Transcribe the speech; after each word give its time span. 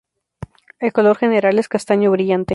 El 0.79 0.93
color 0.93 1.15
general 1.15 1.59
es 1.59 1.67
castaño 1.67 2.09
brillante. 2.09 2.49